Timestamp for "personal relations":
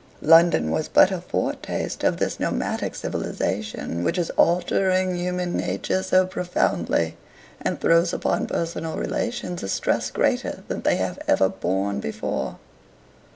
8.47-9.61